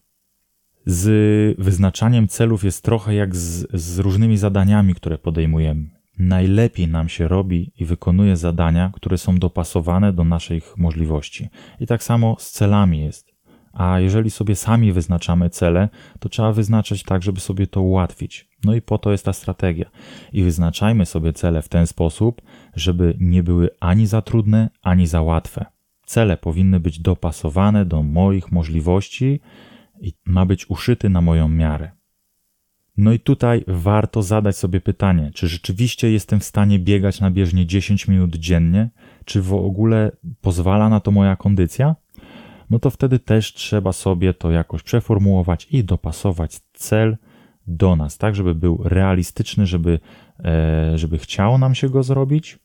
Z 0.87 1.61
wyznaczaniem 1.61 2.29
celów 2.29 2.65
jest 2.65 2.85
trochę 2.85 3.15
jak 3.15 3.37
z, 3.37 3.67
z 3.73 3.99
różnymi 3.99 4.37
zadaniami, 4.37 4.95
które 4.95 5.19
podejmujemy. 5.19 5.91
Najlepiej 6.19 6.89
nam 6.89 7.09
się 7.09 7.29
robi 7.29 7.73
i 7.77 7.85
wykonuje 7.85 8.37
zadania, 8.37 8.91
które 8.95 9.19
są 9.19 9.39
dopasowane 9.39 10.13
do 10.13 10.25
naszych 10.25 10.79
możliwości. 10.79 11.49
I 11.81 11.87
tak 11.87 12.03
samo 12.03 12.37
z 12.39 12.51
celami 12.51 13.01
jest. 13.01 13.33
A 13.73 14.01
jeżeli 14.01 14.31
sobie 14.31 14.57
sami 14.57 14.93
wyznaczamy 14.93 15.51
cele, 15.51 15.89
to 16.19 16.29
trzeba 16.29 16.53
wyznaczać 16.53 17.03
tak, 17.03 17.23
żeby 17.23 17.41
sobie 17.41 17.67
to 17.67 17.83
ułatwić. 17.83 18.52
No 18.65 18.75
i 18.75 18.83
po 18.83 18.99
to 18.99 19.13
jest 19.13 19.25
ta 19.25 19.33
strategia. 19.33 19.91
I 20.33 20.43
wyznaczajmy 20.43 21.07
sobie 21.07 21.33
cele 21.33 21.63
w 21.63 21.69
ten 21.69 21.87
sposób, 21.87 22.43
żeby 22.77 23.17
nie 23.21 23.43
były 23.43 23.71
ani 23.81 24.07
za 24.07 24.23
trudne, 24.23 24.71
ani 24.83 25.07
za 25.07 25.23
łatwe. 25.23 25.67
Cele 26.07 26.37
powinny 26.37 26.81
być 26.81 27.01
dopasowane 27.01 27.85
do 27.85 28.03
moich 28.03 28.53
możliwości 28.53 29.41
i 30.01 30.13
ma 30.25 30.47
być 30.47 30.71
uszyty 30.71 31.11
na 31.11 31.21
moją 31.21 31.49
miarę. 31.49 31.91
No 32.97 33.13
i 33.13 33.21
tutaj 33.21 33.65
warto 33.67 34.23
zadać 34.23 34.57
sobie 34.57 34.81
pytanie, 34.81 35.31
czy 35.35 35.49
rzeczywiście 35.49 36.13
jestem 36.13 36.41
w 36.41 36.45
stanie 36.45 36.79
biegać 36.79 37.21
na 37.21 37.31
bieżni 37.31 37.67
10 37.67 38.09
minut 38.09 38.37
dziennie, 38.37 38.91
czy 39.25 39.43
w 39.43 39.55
ogóle 39.55 40.13
pozwala 40.41 40.89
na 40.89 41.01
to 41.01 41.11
moja 41.11 41.37
kondycja? 41.37 41.97
No 42.71 42.79
to 42.79 42.91
wtedy 42.91 43.19
też 43.19 43.53
trzeba 43.53 43.93
sobie 43.93 44.35
to 44.35 44.51
jakoś 44.51 44.83
przeformułować 44.83 45.67
i 45.71 45.85
dopasować 45.85 46.61
cel 46.73 47.17
do 47.67 47.97
nas, 47.97 48.19
tak, 48.19 48.35
żeby 48.35 48.55
był 48.55 48.81
realistyczny, 48.85 49.67
żeby, 49.67 50.01
e, 50.45 50.99
żeby 50.99 51.19
chciało 51.19 51.59
nam 51.59 51.75
się 51.75 51.89
go 51.89 52.03
zrobić, 52.03 52.59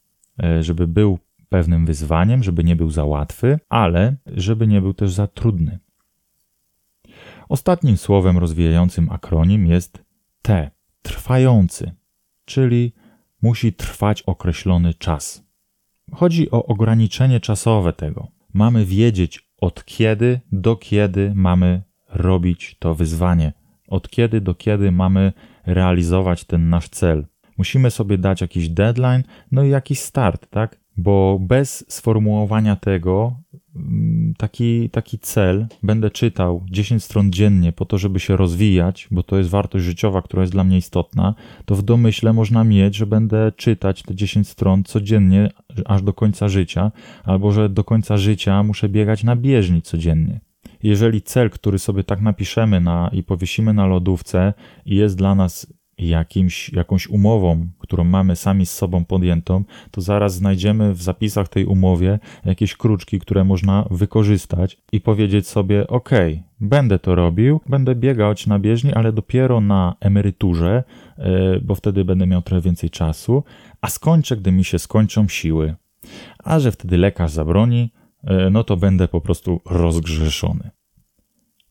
e, 0.44 0.64
żeby 0.64 0.88
był 0.88 1.20
pewnym 1.50 1.86
wyzwaniem, 1.86 2.44
żeby 2.44 2.64
nie 2.64 2.76
był 2.76 2.90
za 2.90 3.06
łatwy, 3.06 3.60
ale 3.70 4.16
żeby 4.26 4.68
nie 4.68 4.82
był 4.82 4.94
też 4.94 5.12
za 5.12 5.28
trudny. 5.28 5.80
Ostatnim 7.50 7.98
słowem 7.98 8.38
rozwijającym 8.38 9.10
akronim 9.12 9.68
jest 9.68 10.04
T, 10.42 10.72
trwający, 11.02 11.92
czyli 12.46 12.94
musi 13.42 13.74
trwać 13.74 14.22
określony 14.22 14.94
czas. 14.94 15.44
Chodzi 16.12 16.52
o 16.52 16.66
ograniczenie 16.66 17.40
czasowe 17.40 17.94
tego. 17.94 18.28
Mamy 18.54 18.86
wiedzieć 18.86 19.50
od 19.62 19.86
kiedy 19.86 20.40
do 20.52 20.76
kiedy 20.76 21.32
mamy 21.36 21.82
robić 22.10 22.76
to 22.80 22.96
wyzwanie, 22.96 23.54
od 23.88 24.10
kiedy 24.10 24.42
do 24.42 24.56
kiedy 24.56 24.92
mamy 24.92 25.34
realizować 25.66 26.44
ten 26.44 26.70
nasz 26.70 26.90
cel. 26.90 27.26
Musimy 27.58 27.92
sobie 27.92 28.18
dać 28.18 28.42
jakiś 28.42 28.70
deadline, 28.70 29.24
no 29.52 29.64
i 29.64 29.70
jakiś 29.70 30.00
start, 30.00 30.50
tak? 30.50 30.80
Bo 30.98 31.40
bez 31.42 31.86
sformułowania 31.88 32.76
tego 32.76 33.36
Mm, 33.78 34.34
taki, 34.38 34.90
taki 34.90 35.20
cel, 35.20 35.68
będę 35.84 36.10
czytał 36.10 36.66
10 36.72 37.04
stron 37.04 37.32
dziennie 37.32 37.72
po 37.72 37.86
to, 37.86 37.98
żeby 37.98 38.20
się 38.20 38.38
rozwijać, 38.38 39.08
bo 39.12 39.24
to 39.24 39.38
jest 39.38 39.50
wartość 39.50 39.86
życiowa, 39.86 40.22
która 40.22 40.44
jest 40.44 40.54
dla 40.54 40.64
mnie 40.64 40.78
istotna, 40.78 41.36
to 41.66 41.76
w 41.76 41.84
domyśle 41.84 42.34
można 42.34 42.64
mieć, 42.64 42.96
że 42.96 43.06
będę 43.06 43.52
czytać 43.56 44.04
te 44.04 44.16
10 44.16 44.50
stron 44.50 44.84
codziennie 44.84 45.50
aż 45.86 46.02
do 46.02 46.14
końca 46.14 46.48
życia, 46.48 46.92
albo 47.24 47.52
że 47.52 47.70
do 47.70 47.84
końca 47.84 48.18
życia 48.18 48.64
muszę 48.64 48.90
biegać 48.90 49.24
na 49.24 49.36
bieżni 49.36 49.82
codziennie. 49.82 50.40
Jeżeli 50.84 51.22
cel, 51.22 51.50
który 51.50 51.80
sobie 51.80 52.04
tak 52.04 52.22
napiszemy 52.22 52.82
na, 52.82 53.10
i 53.14 53.24
powiesimy 53.24 53.74
na 53.74 53.88
lodówce 53.88 54.54
jest 54.86 55.18
dla 55.18 55.36
nas 55.36 55.78
jakimś, 55.98 56.70
jakąś 56.70 57.08
umową, 57.08 57.68
którą 57.80 58.04
mamy 58.04 58.36
sami 58.36 58.66
z 58.66 58.72
sobą 58.72 59.06
podjętą, 59.06 59.64
to 59.92 60.02
zaraz 60.02 60.36
znajdziemy 60.36 60.94
w 60.94 61.02
zapisach 61.02 61.50
tej 61.50 61.66
umowie 61.66 62.20
jakieś 62.46 62.76
kruczki, 62.76 63.20
które 63.20 63.44
można 63.44 63.88
wykorzystać 63.92 64.78
i 64.92 65.02
powiedzieć 65.02 65.48
sobie: 65.48 65.88
OK, 65.88 66.10
będę 66.60 67.00
to 67.00 67.16
robił, 67.16 67.62
będę 67.70 67.96
biegać 67.96 68.48
na 68.48 68.60
bieżni, 68.60 68.94
ale 68.94 69.14
dopiero 69.14 69.62
na 69.62 69.96
emeryturze, 70.00 70.84
e, 71.18 71.60
bo 71.60 71.76
wtedy 71.76 72.06
będę 72.06 72.28
miał 72.28 72.42
trochę 72.42 72.62
więcej 72.62 72.90
czasu, 72.90 73.44
a 73.82 73.90
skończę, 73.90 74.38
gdy 74.38 74.52
mi 74.52 74.64
się 74.64 74.80
skończą 74.80 75.28
siły. 75.28 75.76
A 76.44 76.60
że 76.60 76.72
wtedy 76.72 76.98
lekarz 76.98 77.32
zabroni, 77.32 77.92
no 78.52 78.64
to 78.64 78.78
będę 78.78 79.08
po 79.08 79.22
prostu 79.22 79.62
rozgrzeszony. 79.66 80.70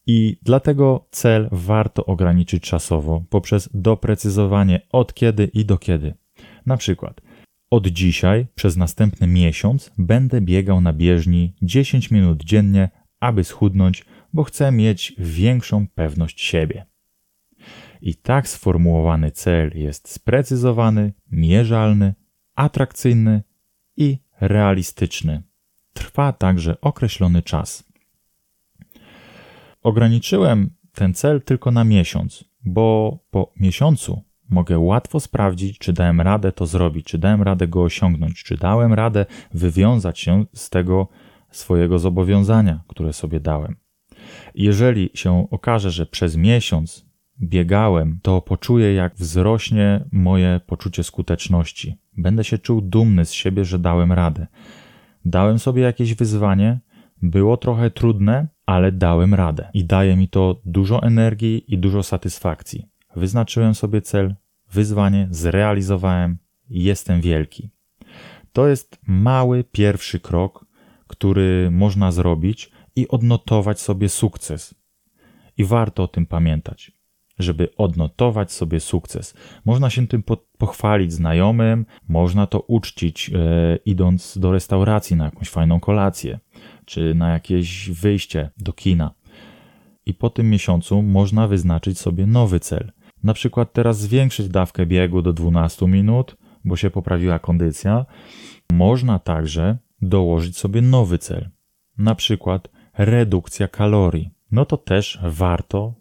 I 0.07 0.39
dlatego 0.43 1.09
cel 1.11 1.49
warto 1.53 2.07
ograniczyć 2.07 2.63
czasowo 2.63 3.25
poprzez 3.31 3.69
doprecyzowanie 3.75 4.81
od 4.93 5.15
kiedy 5.15 5.45
i 5.45 5.65
do 5.65 5.79
kiedy. 5.79 6.15
Na 6.67 6.77
przykład, 6.77 7.21
od 7.71 7.87
dzisiaj 7.87 8.47
przez 8.55 8.77
następny 8.77 9.27
miesiąc 9.27 9.91
będę 9.99 10.41
biegał 10.41 10.81
na 10.81 10.93
bieżni 10.93 11.55
10 11.63 12.11
minut 12.11 12.45
dziennie, 12.45 12.91
aby 13.21 13.45
schudnąć, 13.45 14.05
bo 14.33 14.45
chcę 14.45 14.73
mieć 14.73 15.15
większą 15.19 15.87
pewność 15.89 16.41
siebie. 16.41 16.87
I 18.01 18.15
tak 18.15 18.49
sformułowany 18.49 19.31
cel 19.31 19.71
jest 19.75 20.09
sprecyzowany, 20.09 21.13
mierzalny, 21.31 22.15
atrakcyjny 22.55 23.43
i 23.97 24.19
realistyczny. 24.41 25.43
Trwa 25.97 26.33
także 26.33 26.81
określony 26.81 27.43
czas. 27.43 27.85
Ograniczyłem 29.83 30.71
ten 30.93 31.15
cel 31.15 31.43
tylko 31.43 31.71
na 31.71 31.85
miesiąc, 31.85 32.45
bo 32.65 33.19
po 33.31 33.53
miesiącu 33.61 34.23
mogę 34.51 34.79
łatwo 34.79 35.21
sprawdzić, 35.21 35.79
czy 35.79 35.93
dałem 35.93 36.21
radę 36.21 36.53
to 36.53 36.67
zrobić, 36.67 37.07
czy 37.07 37.19
dałem 37.19 37.43
radę 37.43 37.69
go 37.69 37.83
osiągnąć, 37.83 38.43
czy 38.43 38.57
dałem 38.57 38.93
radę 38.95 39.27
wywiązać 39.55 40.19
się 40.19 40.45
z 40.55 40.71
tego 40.71 41.09
swojego 41.51 41.99
zobowiązania, 41.99 42.81
które 42.89 43.13
sobie 43.13 43.41
dałem. 43.41 43.77
Jeżeli 44.55 45.11
się 45.15 45.47
okaże, 45.51 45.91
że 45.91 46.07
przez 46.07 46.37
miesiąc 46.37 47.07
biegałem, 47.43 48.19
to 48.23 48.43
poczuję, 48.43 48.95
jak 48.95 49.15
wzrośnie 49.15 50.05
moje 50.13 50.61
poczucie 50.67 51.05
skuteczności. 51.05 51.97
Będę 52.17 52.45
się 52.45 52.59
czuł 52.59 52.81
dumny 52.81 53.25
z 53.25 53.33
siebie, 53.33 53.65
że 53.65 53.79
dałem 53.79 54.13
radę. 54.13 54.47
Dałem 55.29 55.59
sobie 55.59 55.83
jakieś 55.83 56.15
wyzwanie, 56.15 56.81
było 57.23 57.57
trochę 57.57 57.91
trudne, 57.91 58.49
ale 58.67 58.93
dałem 58.93 59.35
radę 59.35 59.71
i 59.75 59.85
daje 59.85 60.17
mi 60.17 60.29
to 60.29 60.61
dużo 60.65 61.03
energii 61.03 61.75
i 61.75 61.79
dużo 61.79 62.03
satysfakcji. 62.03 62.87
Wyznaczyłem 63.17 63.75
sobie 63.75 64.03
cel, 64.03 64.35
wyzwanie 64.73 65.29
zrealizowałem 65.31 66.39
jestem 66.71 67.21
wielki. 67.21 67.71
To 68.53 68.69
jest 68.69 68.99
mały 69.07 69.65
pierwszy 69.65 70.21
krok, 70.21 70.67
który 71.07 71.71
można 71.71 72.13
zrobić 72.13 72.71
i 72.97 73.09
odnotować 73.09 73.81
sobie 73.81 74.09
sukces. 74.09 74.75
I 75.57 75.65
warto 75.65 76.03
o 76.03 76.09
tym 76.09 76.27
pamiętać, 76.27 76.93
żeby 77.39 77.69
odnotować 77.77 78.53
sobie 78.53 78.81
sukces. 78.81 79.35
Można 79.65 79.91
się 79.91 80.07
tym 80.07 80.23
po 80.23 80.37
pochwalić 80.59 81.13
znajomym, 81.13 81.87
można 82.09 82.47
to 82.47 82.61
uczcić, 82.61 83.31
e, 83.35 83.79
idąc 83.85 84.39
do 84.39 84.53
restauracji 84.53 85.17
na 85.17 85.25
jakąś 85.25 85.49
fajną 85.49 85.81
kolację 85.81 86.39
czy 86.85 87.15
na 87.15 87.33
jakieś 87.33 87.91
wyjście 87.91 88.51
do 88.59 88.73
kina. 88.73 89.15
I 90.07 90.15
po 90.15 90.31
tym 90.31 90.51
miesiącu 90.51 91.03
można 91.03 91.49
wyznaczyć 91.49 91.99
sobie 91.99 92.27
nowy 92.27 92.61
cel. 92.61 92.93
Na 93.23 93.35
przykład 93.35 93.73
teraz 93.73 94.01
zwiększyć 94.01 94.49
dawkę 94.49 94.87
biegu 94.87 95.23
do 95.23 95.33
12 95.33 95.87
minut, 95.89 96.37
bo 96.65 96.77
się 96.77 96.91
poprawiła 96.91 97.39
kondycja. 97.39 98.07
Można 98.73 99.19
także 99.19 99.79
dołożyć 100.03 100.57
sobie 100.57 100.83
nowy 100.83 101.19
cel, 101.19 101.51
na 101.99 102.15
przykład 102.15 102.69
redukcja 102.99 103.69
kalorii. 103.69 104.31
No 104.51 104.65
to 104.65 104.77
też 104.77 105.19
warto 105.23 105.95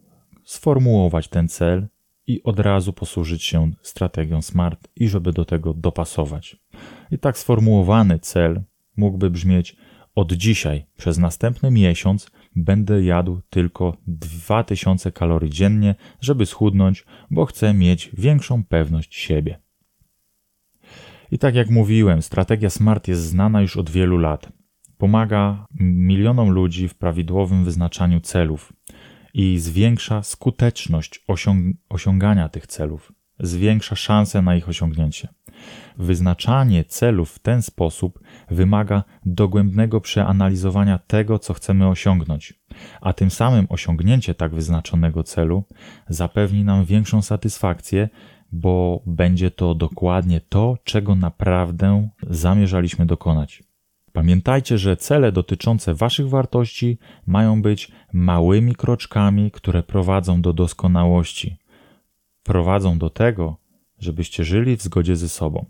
sformułować 0.45 1.27
ten 1.27 1.47
cel 1.47 1.87
i 2.27 2.43
od 2.43 2.59
razu 2.59 2.93
posłużyć 2.93 3.43
się 3.43 3.71
strategią 3.81 4.41
SMART 4.41 4.87
i 4.95 5.07
żeby 5.07 5.33
do 5.33 5.45
tego 5.45 5.73
dopasować. 5.73 6.57
I 7.11 7.19
tak 7.19 7.37
sformułowany 7.37 8.19
cel 8.19 8.63
mógłby 8.97 9.29
brzmieć 9.29 9.75
od 10.15 10.33
dzisiaj 10.33 10.85
przez 10.97 11.17
następny 11.17 11.71
miesiąc 11.71 12.31
będę 12.55 13.03
jadł 13.03 13.41
tylko 13.49 13.97
2000 14.07 15.11
kalorii 15.11 15.49
dziennie, 15.49 15.95
żeby 16.21 16.45
schudnąć, 16.45 17.05
bo 17.31 17.45
chcę 17.45 17.73
mieć 17.73 18.09
większą 18.13 18.63
pewność 18.63 19.15
siebie. 19.15 19.59
I 21.31 21.37
tak 21.37 21.55
jak 21.55 21.69
mówiłem, 21.69 22.21
strategia 22.21 22.69
SMART 22.69 23.07
jest 23.07 23.21
znana 23.21 23.61
już 23.61 23.77
od 23.77 23.89
wielu 23.89 24.17
lat. 24.17 24.51
Pomaga 24.97 25.65
milionom 25.79 26.49
ludzi 26.49 26.87
w 26.87 26.95
prawidłowym 26.95 27.65
wyznaczaniu 27.65 28.19
celów 28.19 28.73
i 29.35 29.59
zwiększa 29.59 30.23
skuteczność 30.23 31.23
osiąg 31.27 31.75
osiągania 31.89 32.49
tych 32.49 32.67
celów, 32.67 33.11
zwiększa 33.39 33.95
szanse 33.95 34.41
na 34.41 34.55
ich 34.55 34.69
osiągnięcie. 34.69 35.27
Wyznaczanie 35.97 36.83
celów 36.83 37.31
w 37.31 37.39
ten 37.39 37.61
sposób 37.61 38.19
wymaga 38.51 39.03
dogłębnego 39.25 40.01
przeanalizowania 40.01 40.99
tego, 40.99 41.39
co 41.39 41.53
chcemy 41.53 41.87
osiągnąć, 41.87 42.53
a 43.01 43.13
tym 43.13 43.31
samym 43.31 43.67
osiągnięcie 43.69 44.35
tak 44.35 44.55
wyznaczonego 44.55 45.23
celu 45.23 45.63
zapewni 46.09 46.63
nam 46.63 46.85
większą 46.85 47.21
satysfakcję, 47.21 48.09
bo 48.51 49.03
będzie 49.05 49.51
to 49.51 49.75
dokładnie 49.75 50.41
to, 50.41 50.77
czego 50.83 51.15
naprawdę 51.15 52.09
zamierzaliśmy 52.29 53.05
dokonać. 53.05 53.64
Pamiętajcie, 54.15 54.77
że 54.77 54.97
cele 54.97 55.31
dotyczące 55.31 55.93
Waszych 55.93 56.29
wartości 56.29 56.97
mają 57.25 57.61
być 57.61 57.91
małymi 58.13 58.75
kroczkami, 58.75 59.51
które 59.51 59.83
prowadzą 59.83 60.41
do 60.41 60.53
doskonałości. 60.53 61.57
Prowadzą 62.43 62.97
do 62.97 63.09
tego, 63.09 63.57
żebyście 63.99 64.43
żyli 64.43 64.77
w 64.77 64.81
zgodzie 64.81 65.15
ze 65.15 65.29
sobą. 65.29 65.65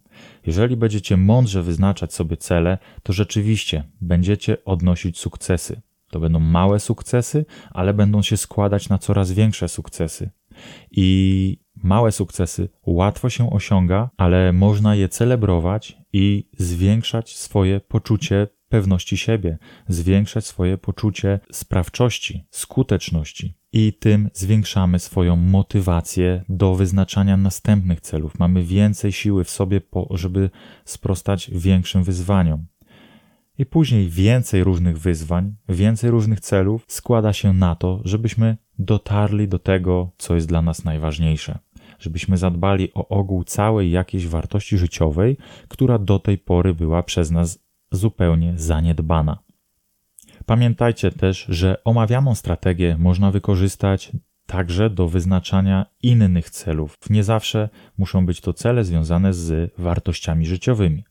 Jeżeli 0.45 0.77
będziecie 0.77 1.17
mądrze 1.17 1.61
wyznaczać 1.61 2.13
sobie 2.13 2.37
cele, 2.37 2.77
to 3.03 3.13
rzeczywiście 3.13 3.83
będziecie 4.01 4.65
odnosić 4.65 5.19
sukcesy. 5.19 5.81
To 6.09 6.19
będą 6.19 6.39
małe 6.39 6.79
sukcesy, 6.79 7.45
ale 7.71 7.93
będą 7.93 8.21
się 8.21 8.37
składać 8.37 8.89
na 8.89 8.97
coraz 8.97 9.31
większe 9.31 9.69
sukcesy. 9.69 10.29
I 10.91 11.59
małe 11.75 12.11
sukcesy 12.11 12.69
łatwo 12.85 13.29
się 13.29 13.49
osiąga, 13.49 14.09
ale 14.17 14.53
można 14.53 14.95
je 14.95 15.09
celebrować 15.09 15.97
i 16.13 16.49
zwiększać 16.57 17.37
swoje 17.37 17.79
poczucie 17.79 18.47
pewności 18.69 19.17
siebie, 19.17 19.57
zwiększać 19.87 20.45
swoje 20.45 20.77
poczucie 20.77 21.39
sprawczości, 21.51 22.47
skuteczności 22.51 23.57
i 23.73 23.93
tym 23.93 24.29
zwiększamy 24.33 24.99
swoją 24.99 25.35
motywację 25.35 26.43
do 26.49 26.75
wyznaczania 26.75 27.37
następnych 27.37 28.01
celów. 28.01 28.39
Mamy 28.39 28.63
więcej 28.63 29.11
siły 29.11 29.43
w 29.43 29.49
sobie, 29.49 29.81
żeby 30.11 30.49
sprostać 30.85 31.51
większym 31.53 32.03
wyzwaniom. 32.03 32.65
I 33.57 33.65
później 33.65 34.09
więcej 34.09 34.63
różnych 34.63 34.99
wyzwań, 34.99 35.55
więcej 35.69 36.11
różnych 36.11 36.39
celów 36.39 36.85
składa 36.87 37.33
się 37.33 37.53
na 37.53 37.75
to, 37.75 38.01
żebyśmy 38.03 38.57
dotarli 38.79 39.47
do 39.47 39.59
tego, 39.59 40.11
co 40.17 40.35
jest 40.35 40.47
dla 40.47 40.61
nas 40.61 40.83
najważniejsze. 40.83 41.59
Żebyśmy 41.99 42.37
zadbali 42.37 42.93
o 42.93 43.07
ogół 43.07 43.43
całej 43.43 43.91
jakiejś 43.91 44.27
wartości 44.27 44.77
życiowej, 44.77 45.37
która 45.67 45.99
do 45.99 46.19
tej 46.19 46.37
pory 46.37 46.73
była 46.73 47.03
przez 47.03 47.31
nas 47.31 47.59
zupełnie 47.91 48.53
zaniedbana. 48.57 49.39
Pamiętajcie 50.45 51.11
też, 51.11 51.45
że 51.49 51.83
omawianą 51.83 52.35
strategię 52.35 52.97
można 52.99 53.31
wykorzystać 53.31 54.11
także 54.45 54.89
do 54.89 55.07
wyznaczania 55.07 55.85
innych 56.03 56.49
celów. 56.49 56.97
Nie 57.09 57.23
zawsze 57.23 57.69
muszą 57.97 58.25
być 58.25 58.41
to 58.41 58.53
cele 58.53 58.83
związane 58.83 59.33
z 59.33 59.73
wartościami 59.77 60.45
życiowymi, 60.45 61.03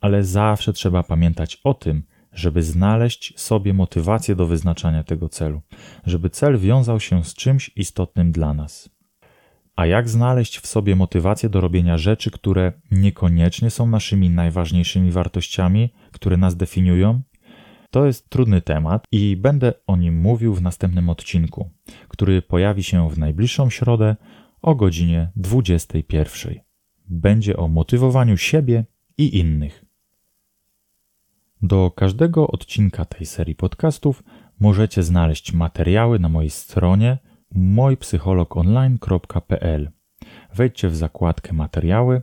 ale 0.00 0.24
zawsze 0.24 0.72
trzeba 0.72 1.02
pamiętać 1.02 1.60
o 1.64 1.74
tym, 1.74 2.02
żeby 2.32 2.62
znaleźć 2.62 3.40
sobie 3.40 3.74
motywację 3.74 4.36
do 4.36 4.46
wyznaczania 4.46 5.04
tego 5.04 5.28
celu, 5.28 5.60
żeby 6.06 6.30
cel 6.30 6.58
wiązał 6.58 7.00
się 7.00 7.24
z 7.24 7.34
czymś 7.34 7.70
istotnym 7.76 8.32
dla 8.32 8.54
nas. 8.54 8.90
A 9.76 9.86
jak 9.86 10.08
znaleźć 10.08 10.58
w 10.58 10.66
sobie 10.66 10.96
motywację 10.96 11.48
do 11.48 11.60
robienia 11.60 11.98
rzeczy, 11.98 12.30
które 12.30 12.72
niekoniecznie 12.90 13.70
są 13.70 13.86
naszymi 13.86 14.30
najważniejszymi 14.30 15.10
wartościami, 15.10 15.92
które 16.12 16.36
nas 16.36 16.56
definiują? 16.56 17.22
To 17.90 18.06
jest 18.06 18.30
trudny 18.30 18.60
temat 18.60 19.04
i 19.12 19.36
będę 19.36 19.72
o 19.86 19.96
nim 19.96 20.20
mówił 20.20 20.54
w 20.54 20.62
następnym 20.62 21.08
odcinku, 21.08 21.70
który 22.08 22.42
pojawi 22.42 22.82
się 22.82 23.10
w 23.10 23.18
najbliższą 23.18 23.70
środę 23.70 24.16
o 24.62 24.74
godzinie 24.74 25.30
21. 25.36 26.54
Będzie 27.08 27.56
o 27.56 27.68
motywowaniu 27.68 28.36
siebie 28.36 28.84
i 29.22 29.38
innych. 29.38 29.84
Do 31.62 31.90
każdego 31.90 32.48
odcinka 32.48 33.04
tej 33.04 33.26
serii 33.26 33.54
podcastów 33.54 34.22
możecie 34.60 35.02
znaleźć 35.02 35.52
materiały 35.52 36.18
na 36.18 36.28
mojej 36.28 36.50
stronie 36.50 37.18
mojpsychologonline.pl. 37.54 39.90
wejdźcie 40.54 40.88
w 40.88 40.96
zakładkę 40.96 41.52
materiały. 41.52 42.22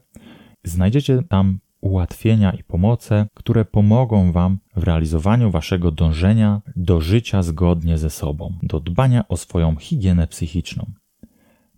Znajdziecie 0.64 1.24
tam 1.30 1.60
ułatwienia 1.82 2.52
i 2.52 2.64
pomoce, 2.64 3.28
które 3.34 3.66
pomogą 3.66 4.32
Wam 4.32 4.60
w 4.76 4.84
realizowaniu 4.84 5.52
Waszego 5.52 5.92
dążenia 5.92 6.62
do 6.76 7.02
życia 7.02 7.44
zgodnie 7.44 7.98
ze 7.98 8.10
sobą, 8.10 8.54
do 8.64 8.80
dbania 8.80 9.28
o 9.28 9.38
swoją 9.38 9.76
higienę 9.76 10.28
psychiczną. 10.28 10.92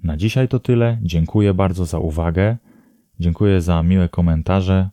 Na 0.04 0.18
dzisiaj 0.18 0.48
to 0.48 0.60
tyle. 0.60 0.98
Dziękuję 1.02 1.54
bardzo 1.54 1.86
za 1.86 2.00
uwagę. 2.00 2.58
Dziękuję 3.20 3.62
za 3.62 3.84
miłe 3.84 4.10
komentarze 4.10 4.90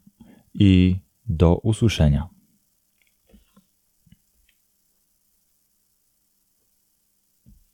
i 0.58 1.00
do 1.26 1.54
usłyszenia. 1.54 2.28